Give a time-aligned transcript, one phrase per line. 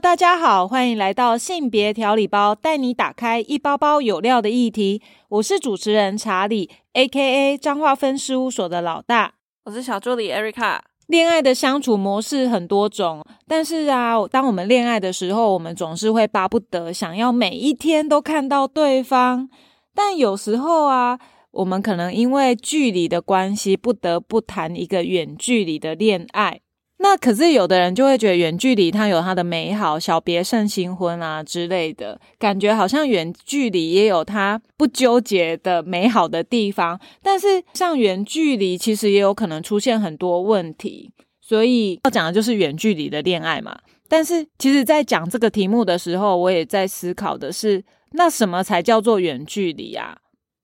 [0.00, 5.02] 大家好，欢迎来到性别调理包，带你打开一包包有料的议题。
[5.28, 7.58] 我是主持人查理，A.K.A.
[7.58, 9.34] 彰化分事务所的老大。
[9.64, 10.78] 我是小助理 Erica。
[11.06, 19.50] 恋爱的相处模式很多种，但是啊，当我们恋爱的时候，我们总是会巴不得想要每一天都看到对方。
[19.94, 21.18] 但有时候啊，
[21.50, 26.62] 我们可能因为距离的关系，不得不谈一个远距离的恋爱。
[27.02, 37.00] 那可是有的人就会觉得远距离它有它的美好，小别胜新婚啊之类的感觉，好像远距离也有它不纠结的美好的地方。
[37.22, 41.10] 但是像远距离其实也有可能出现很多问题，
[41.40, 43.80] 所以要讲的就是远距离的恋爱嘛。
[44.06, 47.82] 但是其实，在讲这个题目的时候，我也在思考的是，
[48.12, 50.18] 那什么才叫做远距离啊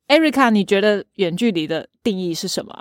[0.08, 2.76] ？Eric，你觉得远距离的定义是什么？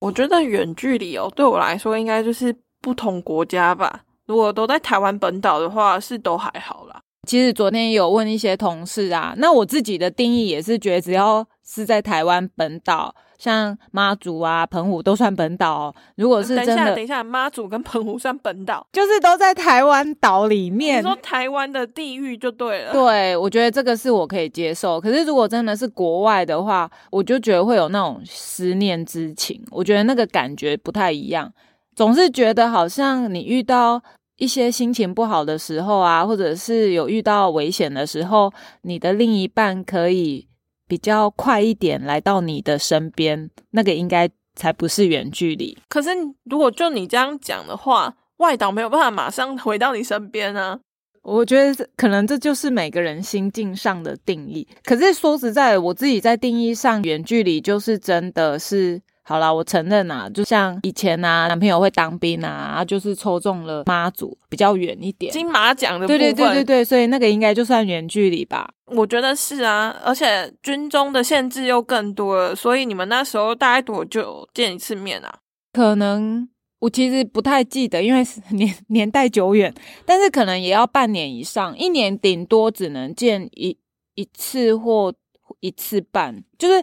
[0.00, 2.54] 我觉得远距离哦，对我来说应该就是。
[2.80, 7.00] 不同国家吧，如果都在台湾本岛的话，是都还好啦。
[7.26, 15.94] 其实昨天有问一些同事啊，那我自己的定义也是觉得，只要是在台湾本岛，像妈祖啊、澎湖都算本岛。
[16.16, 20.98] 如果是真的，等一下，妈祖跟澎湖算本岛，就是都在台湾岛里面。
[20.98, 22.92] 你说台湾的地域就对了。
[22.92, 24.98] 对，我觉得这个是我可以接受。
[24.98, 31.52] 可是如果真的是国外的话，我就觉得会有那种思念之情，我觉得那个感觉不太一样。
[31.96, 34.02] 总是觉得好像你遇到
[34.36, 38.50] 一些心情不好的时候啊，或者是有遇到危险的时候，
[38.82, 40.48] 你的另一半可以
[40.88, 45.76] 比较快一点来到你的身边，那个应该才不是远距离。
[45.88, 46.08] 可是
[46.44, 50.80] 如果就你这样讲的话，外岛没有办法马上回到你身边啊。
[51.22, 54.66] 我觉得可能这就是每个人心境上的定义。
[54.82, 59.02] 可是说实在，我自己在定义上，远距离就是真的是。
[59.30, 68.68] 好啦，我承认啊，就像以前啊，男朋友会当兵啊，就是抽中了妈祖比较远一点，金马奖的对对对对对，所以那个应该就算远距离吧。
[68.86, 75.32] 我觉得是啊，而且军中的限制又更多了，所以你们那时候大概多久见一次面啊？
[75.72, 76.48] 可能
[76.80, 79.72] 我其实不太记得，因为 年年代久远，
[80.04, 83.78] 但是可能也要半年以上，一年顶多只能见一
[84.16, 85.14] 一次或
[85.60, 86.82] 一次半，就是。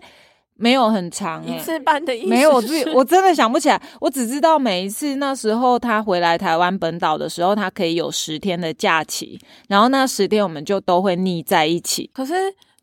[0.57, 3.81] 没有很长，一次半的意思没有，我自己我真的想不起来。
[4.01, 12.09] 我只知道每一次那时候他回来台湾本岛的时候，他可以有十天的假期，然后那十天我们就都会腻在一起。
[12.13, 12.34] 可是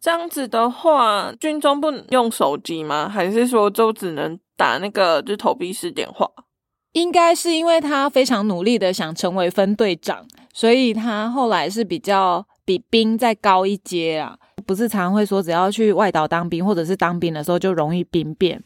[0.01, 3.09] 这样子的话，军中不能用手机吗？
[3.09, 6.31] 还是说就只能打那个就投币式电话？
[6.93, 14.37] 应该是因为他非常努力的想成为分队长，所以他后来是比较比兵再高一阶啊。
[14.67, 18.63] 不是常会说，只要去外岛当兵，或者是当兵的时候就容易兵变。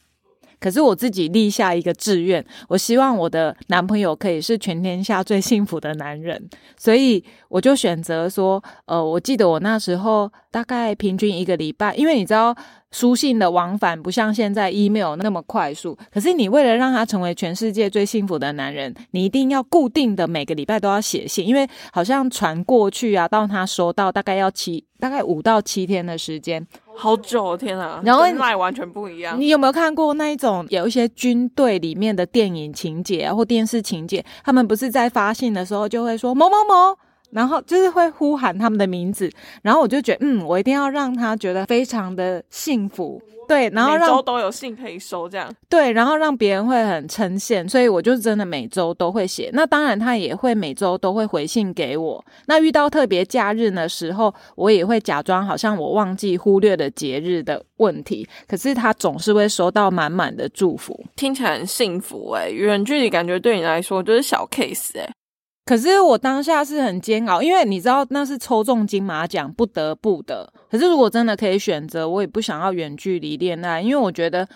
[0.61, 12.57] 可是我自己立下一个志愿，我希望我的男朋友可以是全天下最幸福的男人，所以我就选择说，呃，我记得我那时候大概平均一个礼拜，因为你知道。
[12.91, 26.67] 书信的往返不像现在 email 那么快速，可是你为了让他成为全世界最幸福的男人，你一定要固定的每个礼拜都要写信，因为好像传过去啊，到他收到大概要七，大概五到七天的时间，
[27.01, 28.01] 好久，天啊！
[28.05, 29.41] 然后那完全不一样。
[29.41, 34.25] 你有没有看过那一种有一些军队里面的电影情节啊，或电视情节？
[34.45, 36.99] 他们不是在发信的时候就会说某某某。
[37.31, 39.31] 然后就是会呼喊他们的名字，
[39.63, 49.51] 然后我就觉得，嗯，我一定要让他觉得非常的幸福，对，然后每周都有信可以收，这样对，然后让别人会很称羡，所以我就真的每周都会写。
[49.53, 52.25] 那当然他也会每周都会回信给我。
[52.47, 62.49] 那遇到特别假日的时候，我也会假装好像我忘记忽略了节日的问题，可是他总是会收到满满的祝福，听起来很幸福哎。
[62.49, 65.09] 远距离感觉对你来说就是小 case 哎。
[65.69, 70.51] 可是我当下是很煎熬，因为你知道那是抽中金马奖，不得不的。
[70.71, 74.49] 可是如果真的可以选择，我也不想要远距离恋爱，因为我觉得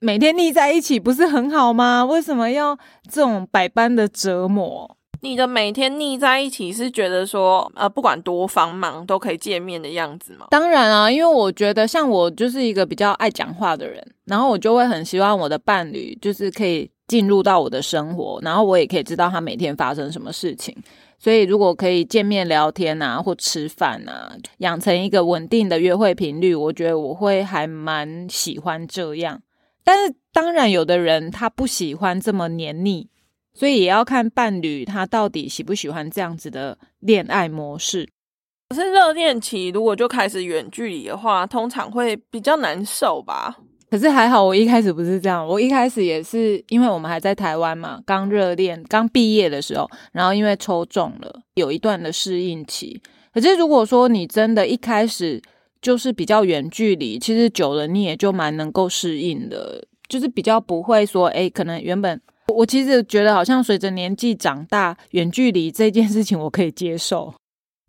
[0.00, 2.04] 每天腻在一起不是很好吗？
[2.06, 2.78] 为什么要
[3.10, 4.94] 这种百般的折磨？
[5.22, 10.48] 你的每天腻在一起是觉得说，呃，不管多繁忙都可以见面的样子吗？
[10.50, 16.90] 当然啊，因为我觉得像我就是一个比较爱讲话的人，然后我就会很希望我的伴侣就是可以。
[17.06, 20.74] 进入到我的生活，然后我也可以知道他每天发生什么事情。
[21.18, 29.40] 所以，如果可以见面聊天啊，或吃饭啊，养成一个稳定的约会频率，我觉得我会还蛮喜欢这样。
[29.82, 33.08] 但是，当然，有的人他不喜欢这么黏腻，
[33.54, 38.08] 所以也要看伴侣他到底喜不喜欢这样子的恋爱模式。
[38.68, 43.56] 可是，热恋期如果就开始远距离的话，通常会比较难受吧。
[43.94, 53.00] 可是还好，我一开始不是这样，我一开始也是因为我们还在台湾嘛，刚热恋、刚毕业的时候，然后因为抽中了，有一段的适应期。
[53.32, 55.40] 可是如果说你真的一开始
[55.80, 62.20] 就是比较远距离，其实久了你也就蛮能够适应的，就是比较不会说，哎，可能原本
[62.52, 67.32] 我其实觉得好像随着年纪长大，远距离这件事情我可以接受。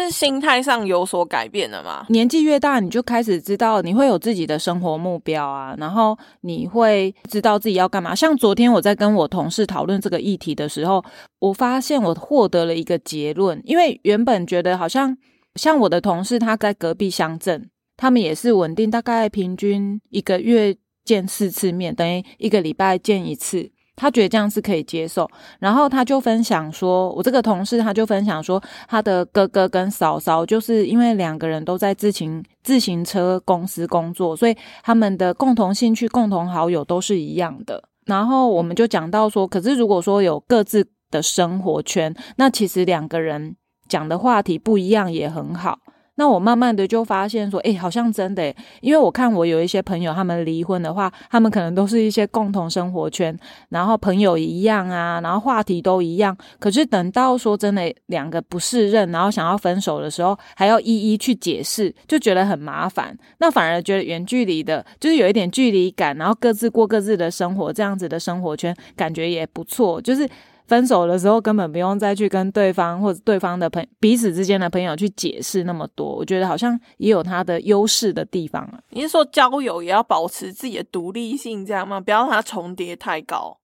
[0.05, 2.05] 是心态上有所改变了吗？
[2.09, 8.13] 年纪越大，你就开始知道你会有自己的生活目标啊，然后你会知道自己要干嘛。
[8.13, 11.03] 像昨天我在跟我同事讨论这个议题的时候，
[11.39, 15.17] 我发现我获得了一个结论，因为原本觉得好像
[15.55, 23.71] 像我的同事他在隔壁乡镇，他们也是稳定，大概平均一个月见四次面，等于一个礼拜见一次。
[23.95, 37.83] 他觉得这样是可以接受，然后他就分享说，我这个同事他就分享说，他的哥哥跟嫂嫂就是因为两个人都在自行自行车公司工作，所以他们的共同兴趣、共同好友都是一样的。
[38.06, 43.56] 然后我们就讲到说，可是如果说有各自的生活圈，那其实两个人
[43.88, 45.80] 讲的话题不一样也很好。
[46.15, 53.38] 那我慢慢的就发现说，哎，好像真的，因为我看我有一些朋友，他们离婚的话，他们可能都是一些共同生活圈，
[53.69, 56.35] 然后朋友一样啊，然后话题都一样。
[56.59, 63.17] 可是等到说真的两个不适任，然后想要分手的时候，还要一一去解释，就觉得很麻烦。
[63.39, 70.27] 那反而觉得远距离的，就是有一点距离感，然后各自过各自的生活，这样子的生活圈感觉也不错，就是。
[70.67, 78.79] 分手的时候根本不用再去跟对方或者对方的朋彼此之间的朋友去解释那么多，我觉得好像也有它的优势的地方啊。
[78.89, 82.00] 你是说交友也要保持自己的独立性，这样吗？
[82.00, 83.57] 不要让它重叠太高。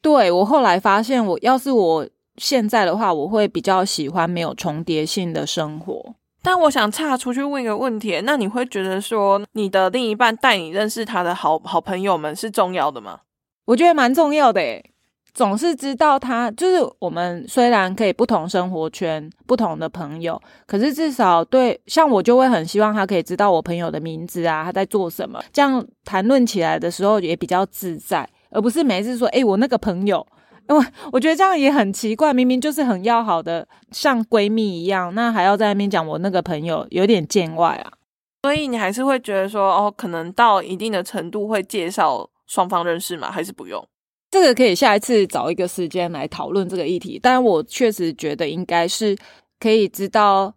[0.00, 6.14] 对我后来发现，我要是我现在的话，我会比较喜欢没有重叠性的生活。
[6.42, 13.20] 但我想岔出去问一个问题，那你会觉得说你的另一半带你认识他的好好朋友们是重要的吗？
[13.66, 14.91] 我觉得蛮重要的诶。
[15.34, 30.26] 总是知道他，就是我们虽然可以不同生活圈、不同的朋友，可是至少对像我就会很希望他可以知道我朋友的名字啊，他在做什么，这样谈论起来的时候也比较自在，而不是每次说哎我那个朋友，
[30.68, 37.90] 因为我觉得这样也很奇怪，明明就是很要好的像闺蜜一样，那还要在那边讲我那个朋友，有点见外啊。
[38.42, 43.30] 所以你还是会觉得说哦，可能到一定的程度会介绍双方认识吗？
[43.30, 43.82] 还是不用？
[44.32, 49.14] 这个可以下一次找一个时间来讨论这个议题，但我确实觉得应该是
[49.60, 50.54] 可以知道，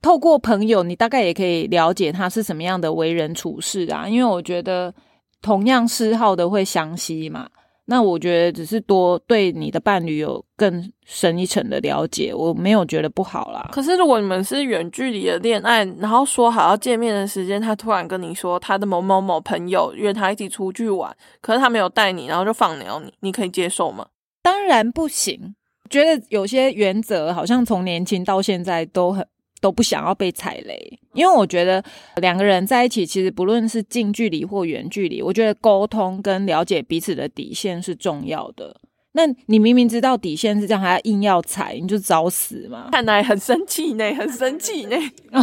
[0.00, 4.08] 透过朋友，你大概也可以了解他是什么样的为人处事啊。
[4.08, 4.94] 因为我觉得
[5.42, 7.50] 同样嗜好的会相吸嘛。
[7.86, 13.68] 那我觉得只是多对你的伴侣有更深一层的了解，我没有觉得不好啦。
[13.72, 24.06] 可是如果你们是远距离的恋爱，然后说好要见面的时间，他突然跟你说他的某某某朋友约他一起出去玩，可是他没有带你，然后就放鸟你，你可以接受吗？
[24.42, 25.54] 当然不行。
[25.90, 29.24] 觉得有些原则好像从年轻到现在都很。
[29.64, 31.82] 都不想要被踩雷，因为我觉得
[32.16, 38.76] 两个人在一起，其实不论是近距离或远距离，我觉得沟通跟了解彼此的底线是重要的。
[39.12, 42.90] 那你明明知道底线是这样，还要硬要踩，你就找死嘛！
[42.92, 44.96] 看来很生气呢，很生气呢。
[45.32, 45.42] 哦，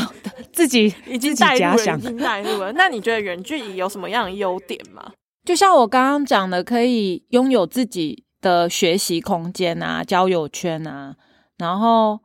[0.54, 2.72] 自己已经带入了，已经带入了。
[2.74, 5.14] 那你觉得远距离有什么样的优点吗？
[5.44, 11.16] 就像我刚刚讲的，可以拥有自己的学习空间啊，交友圈啊，
[11.58, 12.20] 然后。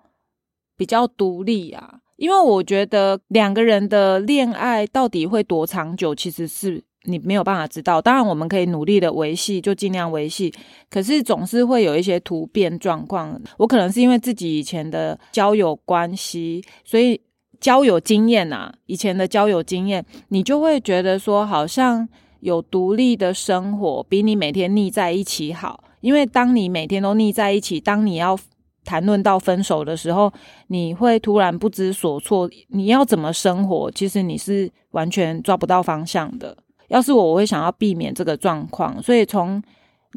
[0.77, 8.03] 比较独立啊，因为我觉得两个人的恋爱到底会多长久，其实是你没有办法知道。
[8.03, 10.53] 当然，我们可以努力的维系，就尽量维系。
[10.91, 13.41] 可是总是会有一些突变状况。
[13.57, 17.21] 我可能是因为自己以前的交友关系，所以
[17.61, 22.07] 交友经验啊，以前的交友经验，你就会觉得说，好像
[22.41, 25.85] 有独立的生活比你每天腻在一起好。
[26.01, 28.39] 因为当你每天都腻在一起，当你要。
[28.87, 30.33] 谈论到分手的时候，
[30.69, 32.49] 你会突然不知所措。
[32.69, 33.91] 你要怎么生活？
[33.91, 36.57] 其实你是完全抓不到方向的。
[36.89, 39.03] 要是我，我会想要避免这个状况。
[39.03, 39.61] 所以，从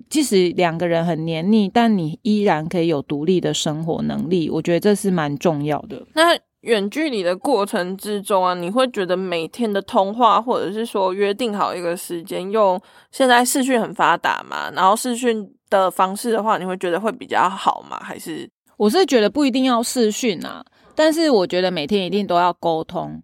[0.07, 4.49] 即使两个人很黏腻，但你依然可以有独立的生活能力。
[4.49, 6.05] 我觉得这是蛮重要的。
[6.13, 12.79] 那远距离的过程之中啊，你会觉得每天的通话，或者是说约定好一个时间，用
[13.11, 14.69] 现在视讯很发达嘛？
[14.75, 17.99] 然后视讯的方式的话，你会觉得会比较好吗？
[17.99, 18.47] 还是？
[18.79, 20.63] 我是觉得不一定要视讯啊，
[20.95, 23.21] 但是我觉得每天一定都要沟通，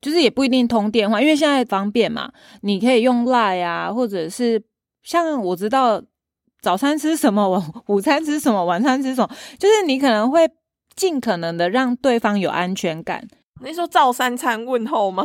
[0.00, 4.62] 就是也不一定通电话，因为现在方便嘛，你可以用 Line 啊，或者是
[5.02, 6.02] 像我知道
[6.62, 7.62] 早餐吃什么，午
[7.96, 10.50] 午餐吃什么，晚餐吃什么，就是你可能会
[10.94, 13.28] 尽可能的让对方有安全感。
[13.62, 15.24] 你说照三餐问候吗？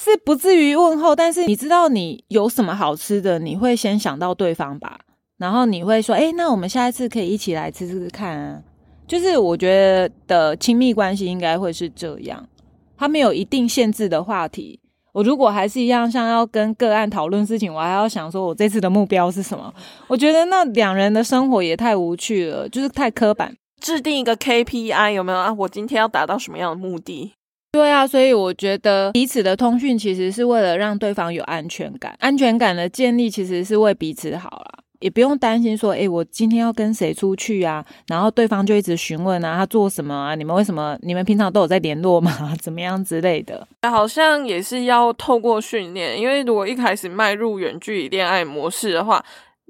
[0.00, 5.00] 是不至于问候，但是你知道你有什么好吃的，你会先想到对方吧，
[5.38, 8.62] 然后你会说，哎，那我们下一次可以一起来吃吃看啊。
[9.06, 12.48] 就是我觉得的亲密关系应该会是这样，
[12.96, 14.78] 他没有一定限制的话题。
[15.12, 19.72] 我如果还是一样，像要跟个案讨论事情，我还要想说我这次的目标是什么？
[20.08, 23.54] 我觉得那两人的生活也太无趣了，就是太刻板。
[23.80, 25.52] 制定一个 KPI 有没有啊？
[25.52, 27.32] 我今天要达到什么样的目的？
[27.72, 34.81] 对啊，所以我觉得彼此的通讯其实是为了让对方有安全感，安全感的建立其实是为彼此好啦。
[35.02, 37.84] 也不用担心说，哎，我今天要跟谁出去啊？
[38.06, 40.34] 然后对方就一直询问啊，他做什么啊？
[40.34, 40.96] 你们为什么？
[41.02, 42.32] 你们平常都有在联络吗？
[42.62, 43.66] 怎么样之类的？
[43.82, 49.22] 好像也是要透过训练，因为如果一开始迈入远距离恋爱模式的话，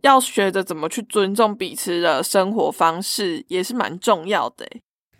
[0.02, 4.66] 要学着怎么去尊重彼此的生活方式，也是蛮重要的。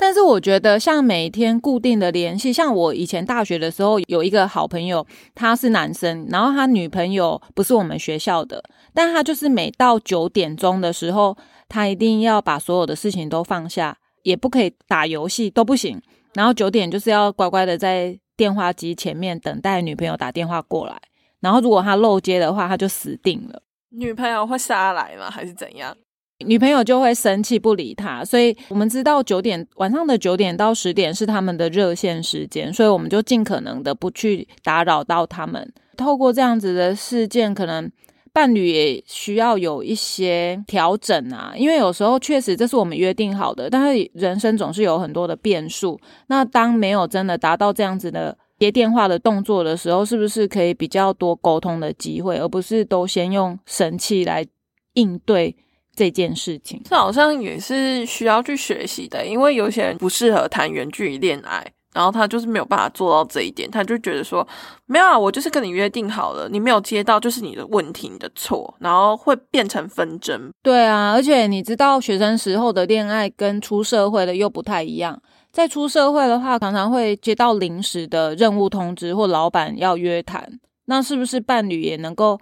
[0.03, 8.61] 但是我觉得，像每天固定的联系，像我以前大学的时候有一个好朋友，他是男生，然后他女朋友不是我们学校的，
[8.93, 11.37] 但他就是每到九点钟的时候，
[11.69, 16.03] 他一定要把所有的事情都放下，也不可以打游戏，都不行。
[16.35, 21.01] 然后九点就是要乖乖的在电话机前面等待女朋友打电话过来，
[21.39, 23.63] 然后如果他漏接的话，他就死定了。
[23.91, 25.31] 女朋友会杀来吗？
[25.31, 25.97] 还是怎样？
[26.47, 35.73] 女朋友就会生气不理他，所以我们知道九点晚上的九点到十点是他们的热线时间，所以我们就尽可能的不去打扰到他们。
[35.97, 37.91] 透过这样子的事件，可能
[38.33, 46.01] 伴侣也需要有一些调整啊，因为有时候确实这是我们约定好的，但是人生总是有很多的变数。
[46.29, 54.47] 那当没有真的达到这样子的接电话的动作的时候，是不是可以比较多沟通的机会，而不是都先用生气来
[54.95, 55.55] 应对？
[55.95, 64.47] 这件事情，这好像也是需要去学习的，因为有些人不适合谈远距离恋爱，然后他就是没有办法做到这一点，他就觉得说，
[64.87, 70.51] 没有啊，我就是跟你约定好了，你没有接到就是你的问题，你的错，然后会变成纷争。
[70.63, 75.21] 对啊，而且你知道，学生时候的恋爱跟出社会的又不太一样，
[75.53, 82.41] 在出社会的话，常常会接到临时的任务通知或老板要约谈，那是不是伴侣也能够？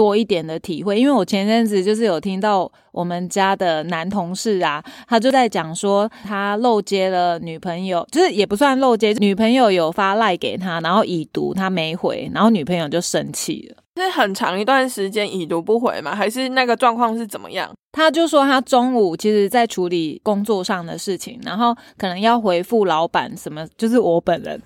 [0.00, 13.82] 多一点的体会，因为我前阵子就是有听到我们家的男同事啊，他就在讲说他漏接了女朋友，就是也不算漏接，女朋友有发赖给他，然后已读他没回，然后女朋友就生气了。
[14.02, 16.14] 是很长一段时间已读不回吗？
[16.14, 17.70] 还是那个状况是怎么样？
[17.92, 24.58] 他就说他中午其实在处理工作上的事情，然后可能要回复老板什么，就是我本人，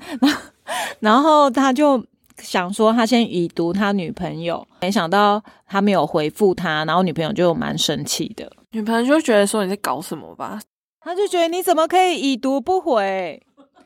[1.01, 2.01] 然后他就。
[2.39, 8.51] 想说他先已读他女朋友，没想到他没有回复他，然后女朋友就蛮生气的。
[8.71, 10.61] 女朋友就觉得说你在搞什么吧？
[11.01, 13.41] 他就觉得你怎么可以已读不回？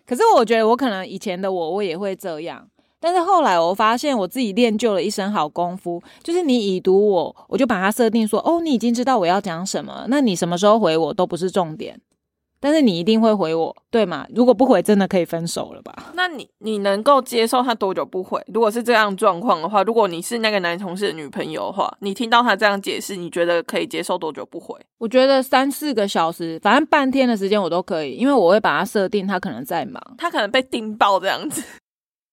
[0.06, 2.66] 可是我觉得我可能以前的我我也会这样，
[2.98, 12.00] 但是后来我发现我自己练就了一身好功夫，就是你已读我，我就把它设定说哦，你已经知道我要讲什么，那你什么时候回我都不是重点。
[12.60, 14.26] 但是你一定会回我，对吗？
[14.34, 16.12] 如果不回，真的可以分手了吧？
[16.14, 18.42] 那你你能够接受他多久不回？
[18.52, 24.74] 如果是这样状况的话，如果你是那个男同事的女朋友的话，你听到他这样解释，你觉得可以接受多久不回？
[24.98, 31.62] 我觉得三四个小时，反正半天的时间我都可以，因为我会把它设定他可能在忙，他可能被盯爆这样子。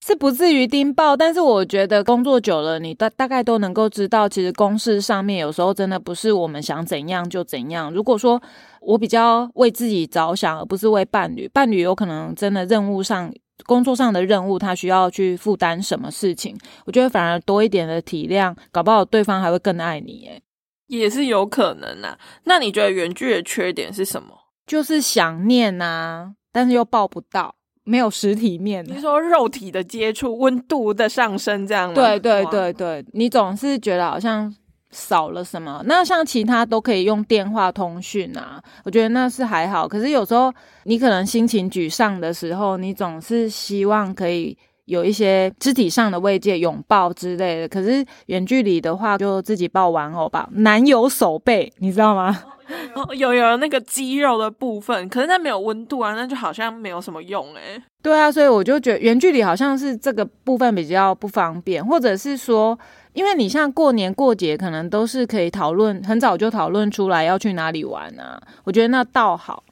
[0.05, 7.91] 是不至于盯爆，但是我觉得工作久了，你大大概都能够知道，其实公事上面有时候真的不是我们想怎样就怎样。
[7.91, 8.39] 如果说
[8.81, 13.33] 我比较为自己着想，而不是为伴侣，伴侣有可能真的任务上、
[13.65, 20.27] 工作上的任务，他需要去负担什么事情，我觉得反而多一点的体谅，搞不好对方还会更爱你。
[20.27, 20.39] 诶
[20.85, 22.15] 也是有可能啊。
[22.43, 24.29] 那你觉得原剧的缺点是什么？
[24.67, 27.55] 就是想念啊，但是又抱不到。
[27.85, 31.95] 没有实体面，你说肉体的接触、温度的上升这样吗？
[31.95, 34.53] 对对对对，你总是觉得好像
[34.91, 35.81] 少了什么。
[35.85, 39.87] 那像其他都可以用电话通讯啊，我觉得那是还好。
[39.87, 40.51] 可是有时候
[40.83, 47.67] 你可能心情沮丧的时候，你总是希望可以有一些肢体上的慰藉、拥抱之类的。
[47.67, 52.41] 可是远距离的话，就自己抱玩偶吧，男友手背，你知道吗？
[53.15, 57.81] 有有那个肌肉的部分，可是它没有温度啊，那就好像没有什么用哎。
[58.01, 62.77] 对啊，所以我就觉得远距离好像是这个部分比较不方便，或者是说，
[63.13, 68.41] 因为你像过年过节，可能都是可以讨论，很早就讨论出来要去哪里玩啊。
[68.63, 69.63] 我觉得那倒好。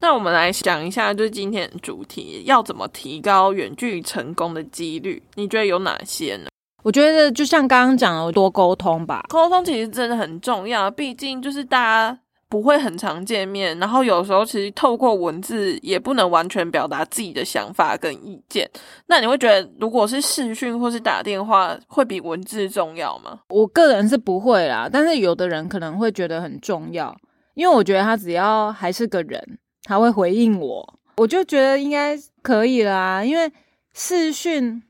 [0.00, 5.22] 那我们来想一下，就是今天的主题，要怎么提高远距离成功的几率？
[5.36, 6.51] 你觉得有哪些呢？
[6.82, 9.24] 我觉得就像刚刚讲的，多沟通吧。
[9.28, 18.68] 沟通其实真的很重要，毕竟就是大家不会很常见面，然后有时候其实透过文字也不能完全表达自己的想法跟意见。
[19.06, 23.38] 那你会觉得，如果是视讯或是打电话，会比文字重要吗？
[23.48, 27.16] 我个人是不会啦，但是有的人可能会觉得很重要，
[27.54, 33.24] 因为我觉得他只要还是个人，他会回应我，我就觉得应该可以啦。
[33.24, 33.50] 因为
[33.94, 34.82] 视讯。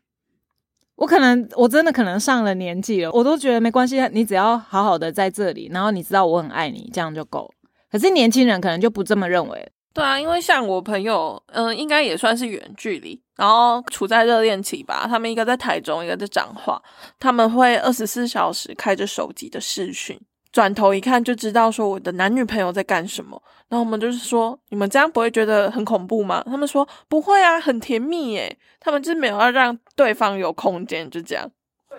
[1.02, 7.52] 我可能我真的可能上了年纪了，我都觉得没关系，你只要好好的在这里，然后你知道我很爱你，这样就够。
[7.90, 9.73] 可是年轻人可能就不这么认为。
[9.92, 15.04] 对啊，因为像我朋友，嗯，应该也算是远距离，然后处在热恋期吧。
[15.09, 16.80] 他们一个在台中，一个在彰化，
[17.18, 20.16] 他们会二十四小时开着手机的视讯。
[20.52, 26.42] 转头一看就知道说我的男女朋友在干什么，然后我们就是说你们这样不会觉得很恐怖吗？
[26.44, 28.54] 他们说不会啊，很甜蜜耶。
[28.78, 31.49] 他们就是没有要让对方有空间，就这样。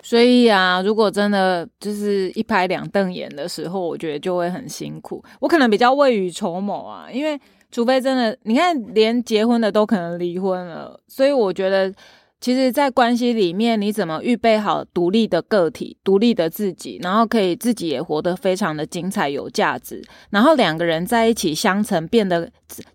[0.02, 5.24] 所以啊，如果真的就是一拍两瞪眼的时候，我觉得就会很辛苦。
[5.40, 11.92] 我可能比较未雨绸缪啊，因为除非真的，你看连结婚的都可能离婚了，所以我觉得。
[12.40, 22.46] 其实，在关系里面，你怎么预备好独立的个体、独立的自己，然后可以自己也活得非常的精彩、有价值，然后两个人在一起相乘，变得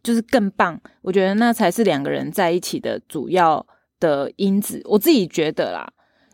[0.03, 0.79] 就是更棒。
[1.01, 3.65] 我觉得那才是两个人在一起的主要
[3.99, 4.81] 的因子。
[4.85, 5.87] 我自己觉得啦，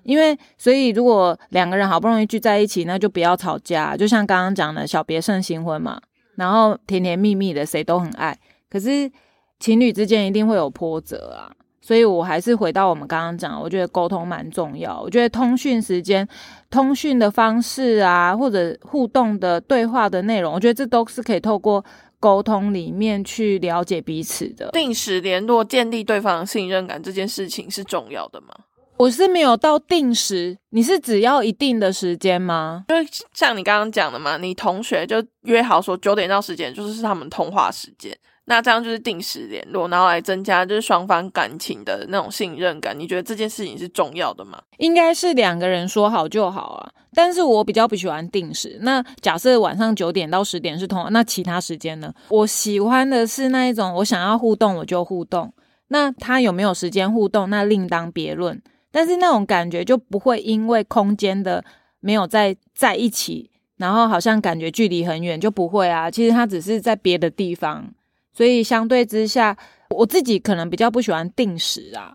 [0.03, 5.99] 因为所以如果两个人好不容易聚在一起，那就不要吵架，就像刚刚讲的“小别胜新婚”嘛，
[6.35, 8.37] 然后甜甜蜜蜜的，谁都很爱。
[8.69, 9.11] 可是
[9.59, 11.51] 情侣之间一定会有波折啊。
[11.81, 14.99] 所以，我还是回到我们刚刚讲，我觉得沟通蛮重要。
[14.99, 16.27] 我觉得通讯时间、
[16.71, 21.85] 通讯的方式啊，或者互动的对话的内容，我觉得这都是可以透过
[22.25, 24.71] 沟通里面去了解彼此的。
[24.71, 28.47] 定时联络，建立对方的信任感，这件事情是重要的吗？
[28.97, 32.85] 我是没有到定时，你是只要一定的时间吗？
[32.87, 32.95] 就
[33.31, 38.17] 像你刚刚讲的嘛，你同学就约好说九点到十点就是他们通话时间。
[38.47, 42.97] 那这样就是定时联络，然后来增加就是双方感情的那种信任感。
[42.97, 44.61] 你觉得这件事情是重要的吗？
[44.77, 46.91] 应该是两个人说好就好啊。
[47.13, 48.77] 但是我比较不喜欢定时。
[48.81, 52.13] 那假设晚上九点到十点是通，那其他时间呢？
[52.29, 55.51] 我喜欢的是那一种，我想要互动我就互动。
[55.87, 58.61] 那他有没有时间互动，那另当别论。
[58.91, 61.63] 但是那种感觉就不会因为空间的
[61.99, 66.11] 没有在在一起，然后好像感觉距离很远，就不会啊。
[66.11, 67.91] 其实他只是在别的地方。
[68.35, 69.57] 所以相对之下，
[69.89, 72.13] 我自己可能比较不喜欢定时啊，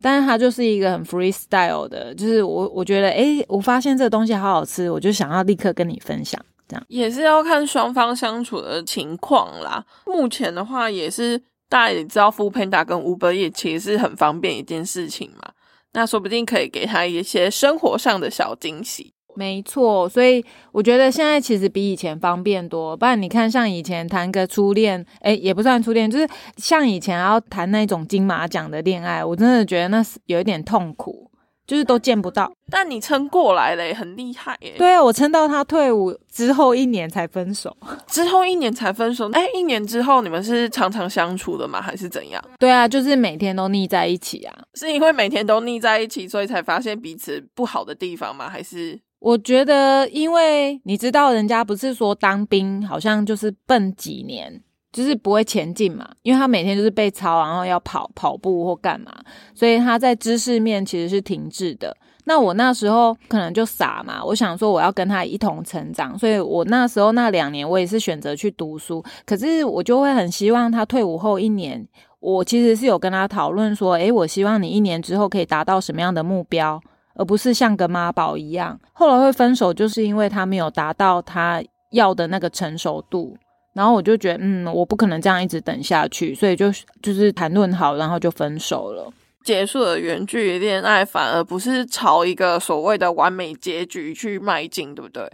[0.00, 9.84] 但是它就是一个很 freestyle 的，就是我我觉得，诶，我发现这个东西好好吃，我就想要立刻跟你分享，这样也是要看双方相处的情况啦。
[10.04, 15.52] 目前的话，也是大家也知道，Fu Panda 跟 Uber 也其实是很方便一件事情嘛，
[15.92, 19.14] 那说不定可以给他一些生活上的小惊喜。
[19.34, 22.96] 没错，所以我觉得现在其实比以前方便多。
[22.96, 31.30] 不然你看，像以前谈个初恋，哎，也不算初恋，就是像以前要谈那种金马奖的恋爱，我真的觉得那是有一点痛苦，
[31.66, 32.52] 就是都见不到。
[32.70, 34.74] 但你撑过来了，很厉害耶。
[34.78, 39.30] 对啊，我撑到他退伍之后一年才分手， 之后一年才分手。
[39.32, 41.80] 哎，一年之后你们是常常相处的吗？
[41.80, 42.42] 还是怎样？
[42.58, 44.54] 对啊，就是每天都腻在一起啊。
[44.74, 48.48] 是因为每天都腻在一起，所以才发现彼此不好的地方吗？
[48.48, 49.00] 还是？
[49.22, 54.60] 我觉得，因为你知道，人家不是说当兵好像就是笨几年，
[54.92, 56.10] 就是不会前进嘛。
[56.22, 59.12] 因为他每天就是被操，然后要跑跑步或干嘛，
[59.54, 61.96] 所以他在知识面其实是停滞的。
[62.24, 69.00] 那我那时候可能就傻嘛，我想说我要跟他一同成长，所以我那时候那两年我也是选择去读书。
[69.24, 71.86] 可是我就会很希望他退伍后一年，
[72.18, 76.80] 我其实是有跟他讨论说，诶，我希望你一年之后可以达到什么样的目标。
[77.14, 83.36] 而不是像个妈宝一样，后来会分手，就是因为他没有达到他要的那个成熟度。
[83.74, 86.70] 然后我就觉得，嗯，我不可能这样一直等下去，所以就
[87.00, 89.10] 就是谈论好，然后就分手了，
[89.44, 95.26] 结束了原剧恋爱，反而不是朝一个所谓的完美结局去迈进，对不对？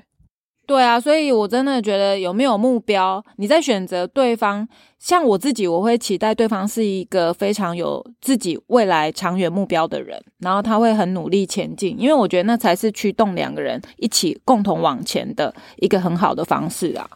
[0.68, 17.08] 对啊，所以我真的觉得有没有目标，你在选择对方，像我自己，我会期待对方是一个非常有自己未来长远目标的人，然后他会很努力前进，因为我觉得那才是驱动两个人一起共同往前的一个很好的方式啊。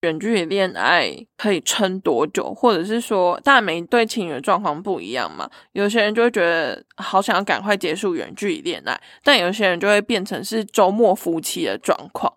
[0.00, 12.34] 远距离恋爱可以撑多久，或者是说，但每对情侣的状况不一样嘛，有些人就会觉得好想要赶快结束远距离恋爱，但有些人就会变成是周末夫妻的状况。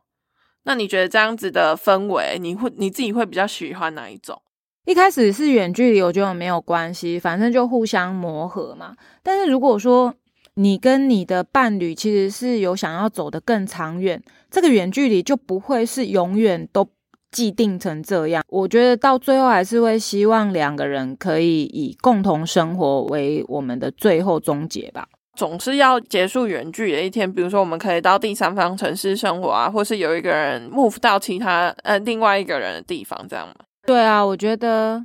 [0.63, 4.41] 那你觉得这样子的氛围，你会你自己会比较喜欢哪一种？
[4.85, 8.95] 一开始是远距离，我觉得没有关系，反正就互相磨合嘛。
[9.21, 10.13] 但是如果说
[10.55, 16.87] 你跟你的伴侣其实是有想要走得更长远，这个远距离就不会是永远都
[17.31, 18.43] 既定成这样。
[18.47, 25.07] 我觉得到最后还是会希望两个人可以以共同生活为我们的最后终结吧。
[25.37, 33.55] 总是要结束远距的一天，比如说我们可以到第三方城市生活啊，或是有一个人 move 到其他呃另外一个人的地方，这样吗？
[33.87, 35.03] 对啊，我觉得，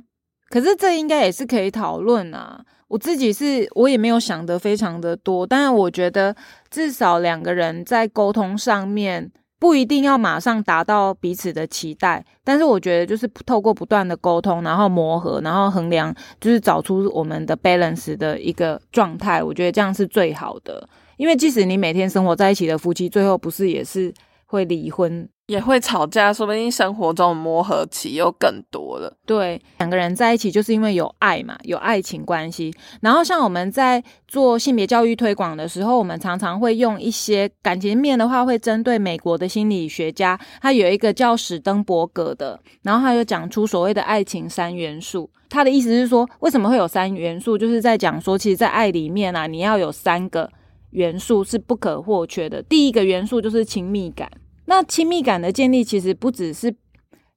[0.49, 2.61] 可是这应该也是可以讨论啊。
[2.89, 6.35] 我自己是我也没有想的非常的多，但是我觉得
[6.69, 20.87] 至少两个人在沟通上面不一定要马上达到彼此的期待，但是我觉得就是透过不断的沟通，然后磨合，然后衡量，就是找出我们的 balance 的一个状态，我觉得这样是最好的。
[21.17, 24.13] 因为即使你每天生活在一起的夫妻，最后不是也是
[24.45, 25.27] 会离婚。
[25.47, 29.15] 也会吵架，说不定生活中磨合期又更多了。
[29.25, 32.73] 对，两个人在一起就是因为有爱嘛，有爱情关系。
[32.99, 45.29] 然后像我们在做性别教育推广的时候，我们常常会用一些感情面的话，会针对美国的心理学家，他有一个叫史登伯格的，然后他就讲出所谓的爱情三元素。
[45.47, 47.57] 他的意思是说，为什么会有三元素？
[47.57, 50.51] 就是在讲说，其实，在爱里面啊，你要有三个
[50.89, 52.61] 元素是不可或缺的。
[52.63, 54.29] 第一个元素就是亲密感。
[54.67, 56.73] 那亲密感的建立，其实不只是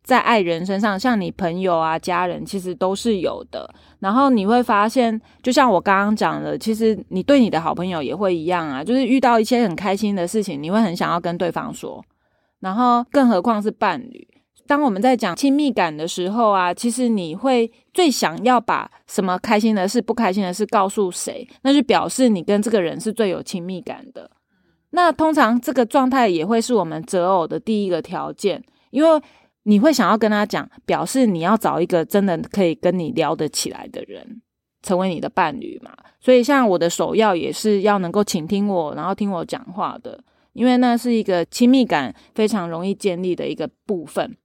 [0.03, 3.73] 在爱人身上，像你朋友啊、家人，其实都是有的。
[4.01, 12.05] 然后你会发现，就像我刚刚讲的，其实你对你的好朋友也会一样啊，就是遇到一些很开心的事情，你会很想要跟对方说。
[12.61, 14.27] 然后，更何况是伴侣。
[14.67, 24.31] 当我们在讲亲密感的时候啊，其实你会最想要把什么开心的事、不开心的事告诉谁，那就表示你跟这个人是最有亲密感的。
[24.91, 29.23] 那通常这个状态也会是我们择偶的第一个条件，因为
[29.63, 34.43] 你会想要跟他讲，表示你要找一个真的可以跟你聊得起来的人，
[34.83, 35.93] 成为你的伴侣嘛。
[36.19, 40.19] 所以像我的首要也是要能够倾听我，然后听我讲话的，
[40.55, 44.37] 因为那是一个亲密感非常容易建立的一个部分。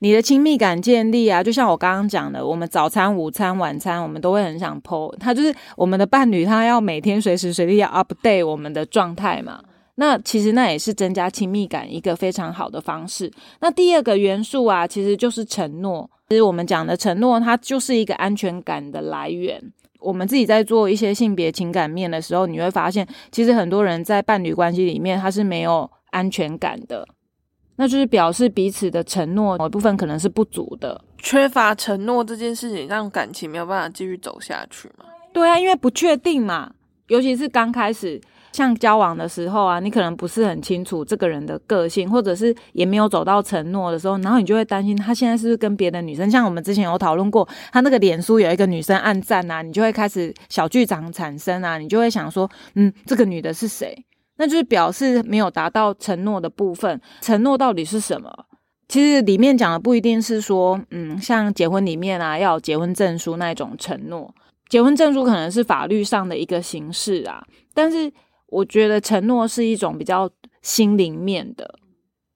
[0.00, 9.62] 你的亲密感建立啊，就像我刚刚讲的，我们早餐、午餐、晚餐，我们都会很想 po，他就是我们的伴侣，他要每天随时随地要 update 我们的状态嘛。
[10.02, 13.30] 那其实那也是增加亲密感一个非常好的方式。
[13.60, 16.10] 那第二个元素啊，其实就是承诺。
[16.28, 19.62] 其实我们讲的承诺，它就是一个安全感的来源。
[20.00, 27.06] 我们自己在做一些性别情感面的时候，你会发现，其实很多人在伴侣关系里面，他是没有安全感的。
[27.76, 35.04] 那就是表示彼此的承诺某一部分可能是不足的，缺乏承诺这件事情，让感情没有办法继续走下去嘛？
[35.32, 36.72] 对啊，因为不确定嘛，
[37.06, 38.20] 尤其是刚开始。
[38.52, 46.30] 像交往的时候啊，你可能不是很清楚这个人的个性，或者是也没有走到承诺的时候，然后你就会担心他现在是不是跟别的女生。
[46.30, 53.96] 像我们之前有讨论过，他那个脸书有一个女生暗赞啊，你就会开始小剧场产生啊，你就会想说，嗯，这个女的是谁？
[54.36, 57.00] 那就是表示没有达到承诺的部分。
[57.20, 58.30] 承诺到底是什么？
[58.88, 64.34] 其实里面讲的不一定是说，嗯，像结婚里面啊，要有结婚证书那种承诺。
[64.68, 68.12] 结婚证书可能是法律上的一个形式啊，但是。
[68.52, 71.74] 我觉得承诺是一种比较心灵面的，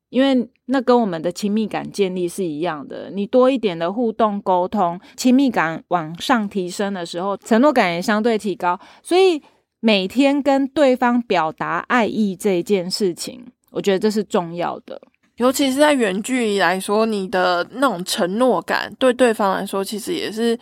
[0.08, 3.10] 因为那跟我们的亲密感建立是一样的。
[3.10, 8.80] 你多一点的互动沟通，亲密感往上提升的时候，承诺感也相对提高。
[9.02, 9.42] 所以
[9.80, 15.00] 每天跟对方表达爱意这件事情，我觉得这是重要的。
[15.36, 20.58] 尤其是在远距离来说，你的那种承诺感对对方来说，其实也是。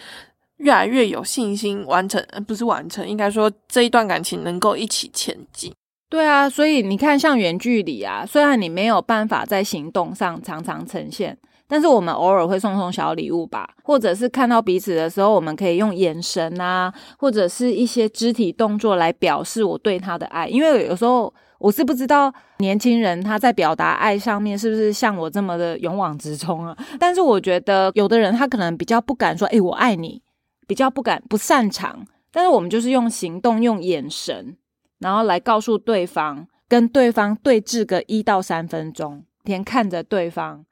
[0.58, 5.72] 越来越有信心完成，不是完成，应该说这一段感情能够一起前进。
[6.08, 11.36] 对啊，所以你看，像远距离啊，虽然你没有办法在行动上常常呈现，
[11.66, 20.46] 但是我们偶尔会送送小礼物吧，或者是看到彼此的时候，我们可以用眼神啊，或者是一些肢体动作来表示我对他的爱。
[20.46, 30.22] 因为有时候我是不知道年轻人他在表达爱上面是不是像我这么的勇往直冲啊，但是我觉得有的人他可能比较不敢说，哎，我爱你。
[30.66, 34.56] 比较不敢、不擅长，但是我们就是用行动、用眼神，
[34.98, 40.64] 然后来告诉对方，跟对方对峙个一到三分钟，天看着对方，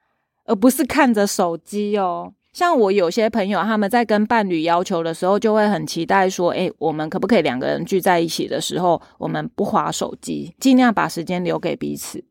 [0.47, 2.33] 而不是看着手机哦。
[2.53, 12.23] 像我有些朋友，他们在跟伴侣要求的时候，就会很期待说：“诶，我们可不可以两个人聚在一起的时候，我们不划手机，尽量把时间留给彼此。”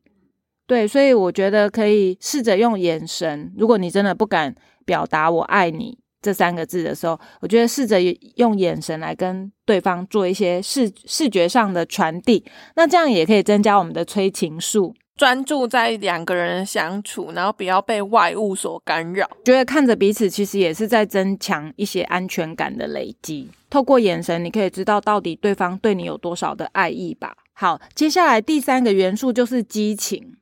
[0.68, 3.52] 对，所以我觉得可以试着用眼神。
[3.56, 5.98] 如果你真的不敢表达“我爱你”。
[6.22, 8.00] 这三个字的时候，我觉得试着
[8.36, 12.44] 用眼神来跟对方做一些视视觉上的传递，
[12.76, 19.28] 那这样也可以增加我们的催情术，专注在两个人相处，然后不要被外物所干扰。
[19.44, 23.50] 觉得看着彼此，其实也是在增强一些安全感的累积。
[23.68, 27.36] 透过眼神，你可以知道到底对方对你有多少的爱意吧。
[27.52, 30.36] 好，接下来第三个元素就是激情。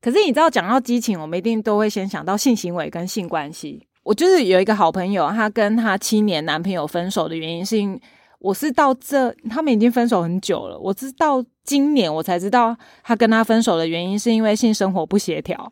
[0.00, 3.87] 可是你知道，讲到激情，我们一定都会先想到性行为跟性关系。
[4.08, 8.00] 我就是有一个好朋友，她跟她七年男朋友分手的原因是，因
[8.38, 15.70] 我是到这他们已经分手很久了，我是到今年我才知道她跟她分手的原因是因为性生活不协调。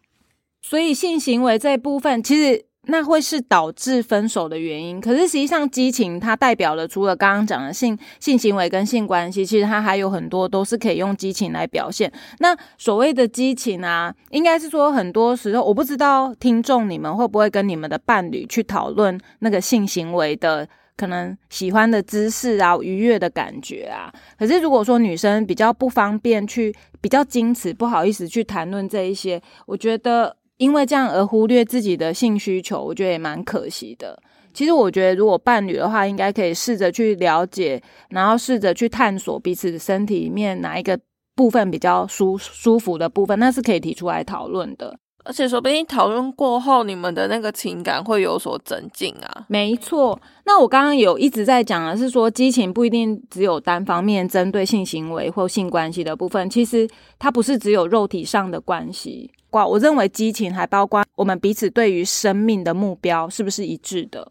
[0.60, 5.00] 所以性行为这部分，其实那会是导致分手的原因。
[5.00, 12.10] 可是实际上，激情它代表了除了刚刚讲的性性行为跟性关系，其实它还有很多都是可以用激情来表现。
[12.38, 24.12] 那所谓的激情啊，应该是说很多时候，我不知道听众你们会不会跟你们的伴侣去讨论那个性行为的可能喜欢的姿势啊、愉悦的感觉啊。
[24.38, 30.36] 可是如果说女生比较不方便去、比较矜持、不好意思去谈论这一些，我觉得。
[30.58, 34.18] 因为这样而忽略自己的性需求，我觉得也蛮可惜的。
[34.54, 40.98] 其实我觉得，如果伴侣的话，应该可以试着去了解，然后试着去探索彼此身体里面哪一个
[41.34, 44.98] 部分比较舒舒服的部分，那是可以提出来讨论的。
[45.24, 49.44] 而且说不定讨论过后，你们的那个情感会有所增进啊。
[49.48, 50.18] 没错。
[50.44, 56.88] 那我刚刚有一直在讲的是说，激情不一定只有单方面针对性行为或性关系的部分，其实
[57.18, 59.30] 它不是只有肉体上的关系。
[59.64, 64.28] 我认为激情还包括我们彼此对于生命的目标是不是一致的。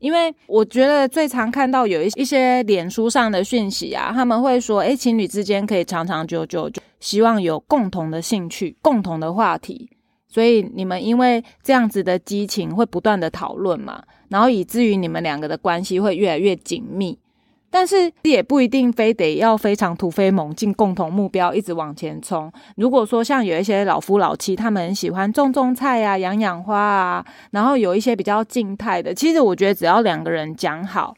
[0.00, 9.90] 因为我觉得最常看到有一一些脸书上的讯息啊，他们会说，诶，情侣之间可以长长久久，就希望有共同的兴趣、共同的话题。
[10.26, 17.18] 所以你们因为这样子的激情会不断的讨论嘛，然后以至于你们两个的关系会越来越紧密。
[17.70, 22.52] 但是也不一定非得要非常突飞猛进，共同目标一直往前冲。
[22.76, 31.14] 如果说像有一些老夫老妻，他们喜欢种种菜啊、养养花啊，然后有一些比较静态的，其实我觉得只要两个人讲好，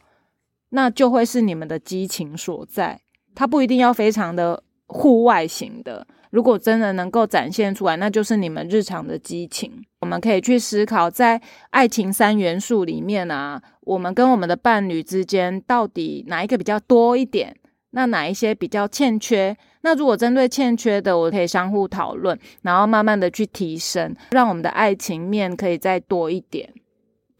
[0.71, 3.01] 那就会是你们的激情所在。
[3.35, 6.07] 他不一定要非常的户外型的。
[6.33, 9.71] 如果真的能够展现出来，那就是你们日常的激情。
[10.01, 17.55] 我们可以去思考，在爱情三元素里面啊，我们跟我们的伴侣之间到底哪一个比较多一点？
[17.91, 19.55] 那哪一些比较欠缺？
[19.83, 26.73] 那如果针对欠缺的，我可以相互讨论，然后慢慢的去提升，让我们的爱情面可以再多一点。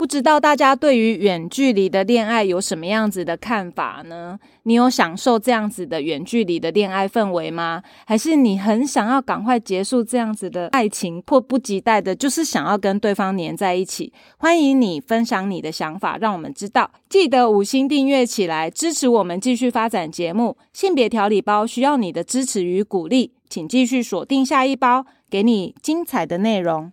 [0.03, 4.37] 不知道大家对于远距离的恋爱有什么样子的看法呢？
[4.65, 7.81] 你有享受这样子的远距离的恋爱氛围吗？
[8.05, 14.13] 还是你很想要赶快结束这样子的爱情，迫不及待的就是想要跟对方黏在一起？
[14.39, 16.91] 欢迎你分享你的想法，让我们知道。
[17.09, 20.57] 记得五星订阅起来，支持我们继续发展节目。
[20.73, 26.91] 性别调理包需要你的支持与鼓励，请继续锁定下一包，给你精彩的内容。